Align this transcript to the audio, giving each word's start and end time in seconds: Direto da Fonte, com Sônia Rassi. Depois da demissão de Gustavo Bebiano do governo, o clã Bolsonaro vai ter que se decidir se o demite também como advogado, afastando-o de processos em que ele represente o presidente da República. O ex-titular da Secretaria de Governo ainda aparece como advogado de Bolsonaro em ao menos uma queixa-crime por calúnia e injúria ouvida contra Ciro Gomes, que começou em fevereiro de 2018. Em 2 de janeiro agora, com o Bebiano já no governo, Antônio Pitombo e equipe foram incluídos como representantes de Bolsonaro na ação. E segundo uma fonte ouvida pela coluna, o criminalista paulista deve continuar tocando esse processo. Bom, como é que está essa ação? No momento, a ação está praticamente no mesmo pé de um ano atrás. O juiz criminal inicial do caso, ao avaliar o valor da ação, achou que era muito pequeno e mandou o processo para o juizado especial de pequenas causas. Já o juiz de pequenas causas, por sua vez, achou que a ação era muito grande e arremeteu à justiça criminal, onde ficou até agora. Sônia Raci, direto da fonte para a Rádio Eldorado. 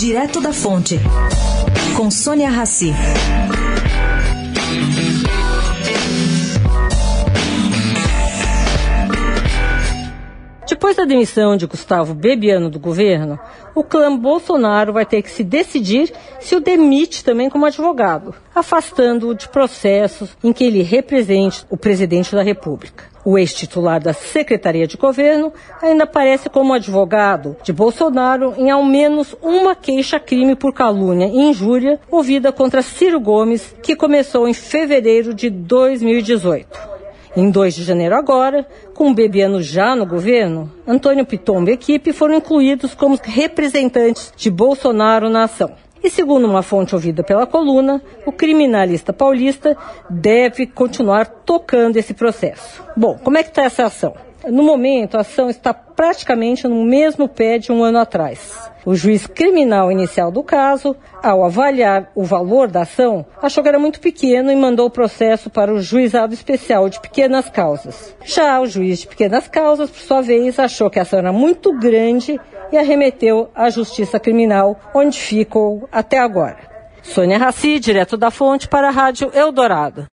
Direto 0.00 0.40
da 0.40 0.50
Fonte, 0.50 0.98
com 1.94 2.10
Sônia 2.10 2.48
Rassi. 2.48 2.90
Depois 10.66 10.96
da 10.96 11.04
demissão 11.04 11.54
de 11.54 11.66
Gustavo 11.66 12.14
Bebiano 12.14 12.70
do 12.70 12.80
governo, 12.80 13.38
o 13.74 13.84
clã 13.84 14.16
Bolsonaro 14.16 14.94
vai 14.94 15.04
ter 15.04 15.20
que 15.20 15.30
se 15.30 15.44
decidir 15.44 16.10
se 16.40 16.56
o 16.56 16.60
demite 16.60 17.22
também 17.22 17.50
como 17.50 17.66
advogado, 17.66 18.34
afastando-o 18.54 19.34
de 19.34 19.50
processos 19.50 20.34
em 20.42 20.50
que 20.50 20.64
ele 20.64 20.80
represente 20.80 21.66
o 21.68 21.76
presidente 21.76 22.34
da 22.34 22.42
República. 22.42 23.09
O 23.30 23.38
ex-titular 23.38 24.02
da 24.02 24.12
Secretaria 24.12 24.88
de 24.88 24.96
Governo 24.96 25.52
ainda 25.80 26.02
aparece 26.02 26.50
como 26.50 26.74
advogado 26.74 27.56
de 27.62 27.72
Bolsonaro 27.72 28.54
em 28.56 28.72
ao 28.72 28.82
menos 28.84 29.36
uma 29.40 29.76
queixa-crime 29.76 30.56
por 30.56 30.74
calúnia 30.74 31.28
e 31.28 31.38
injúria 31.38 32.00
ouvida 32.10 32.50
contra 32.50 32.82
Ciro 32.82 33.20
Gomes, 33.20 33.72
que 33.84 33.94
começou 33.94 34.48
em 34.48 34.52
fevereiro 34.52 35.32
de 35.32 35.48
2018. 35.48 36.66
Em 37.36 37.48
2 37.52 37.76
de 37.76 37.84
janeiro 37.84 38.16
agora, 38.16 38.66
com 38.94 39.12
o 39.12 39.14
Bebiano 39.14 39.62
já 39.62 39.94
no 39.94 40.04
governo, 40.04 40.68
Antônio 40.84 41.24
Pitombo 41.24 41.70
e 41.70 41.74
equipe 41.74 42.12
foram 42.12 42.34
incluídos 42.34 42.96
como 42.96 43.16
representantes 43.22 44.32
de 44.36 44.50
Bolsonaro 44.50 45.30
na 45.30 45.44
ação. 45.44 45.70
E 46.02 46.08
segundo 46.08 46.46
uma 46.46 46.62
fonte 46.62 46.94
ouvida 46.94 47.22
pela 47.22 47.46
coluna, 47.46 48.02
o 48.24 48.32
criminalista 48.32 49.12
paulista 49.12 49.76
deve 50.08 50.66
continuar 50.66 51.26
tocando 51.26 51.96
esse 51.96 52.14
processo. 52.14 52.82
Bom, 52.96 53.18
como 53.22 53.36
é 53.36 53.42
que 53.42 53.50
está 53.50 53.64
essa 53.64 53.84
ação? 53.84 54.14
No 54.46 54.62
momento, 54.62 55.16
a 55.16 55.20
ação 55.20 55.50
está 55.50 55.74
praticamente 55.74 56.66
no 56.66 56.82
mesmo 56.84 57.28
pé 57.28 57.58
de 57.58 57.70
um 57.70 57.84
ano 57.84 57.98
atrás. 57.98 58.69
O 58.84 58.94
juiz 58.94 59.26
criminal 59.26 59.92
inicial 59.92 60.30
do 60.30 60.42
caso, 60.42 60.96
ao 61.22 61.44
avaliar 61.44 62.10
o 62.14 62.24
valor 62.24 62.68
da 62.68 62.82
ação, 62.82 63.26
achou 63.40 63.62
que 63.62 63.68
era 63.68 63.78
muito 63.78 64.00
pequeno 64.00 64.50
e 64.50 64.56
mandou 64.56 64.86
o 64.86 64.90
processo 64.90 65.50
para 65.50 65.72
o 65.72 65.82
juizado 65.82 66.32
especial 66.32 66.88
de 66.88 66.98
pequenas 67.00 67.50
causas. 67.50 68.16
Já 68.24 68.58
o 68.60 68.66
juiz 68.66 69.00
de 69.00 69.06
pequenas 69.06 69.46
causas, 69.48 69.90
por 69.90 70.00
sua 70.00 70.22
vez, 70.22 70.58
achou 70.58 70.88
que 70.88 70.98
a 70.98 71.02
ação 71.02 71.18
era 71.18 71.32
muito 71.32 71.78
grande 71.78 72.40
e 72.72 72.78
arremeteu 72.78 73.50
à 73.54 73.68
justiça 73.68 74.18
criminal, 74.18 74.78
onde 74.94 75.18
ficou 75.18 75.88
até 75.92 76.18
agora. 76.18 76.70
Sônia 77.02 77.38
Raci, 77.38 77.78
direto 77.78 78.16
da 78.16 78.30
fonte 78.30 78.68
para 78.68 78.88
a 78.88 78.90
Rádio 78.90 79.30
Eldorado. 79.34 80.08